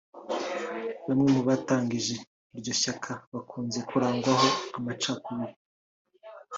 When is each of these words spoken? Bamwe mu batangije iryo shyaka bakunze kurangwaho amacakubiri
Bamwe 1.05 1.27
mu 1.35 1.41
batangije 1.49 2.15
iryo 2.55 2.73
shyaka 2.81 3.11
bakunze 3.33 3.79
kurangwaho 3.89 4.47
amacakubiri 4.77 5.55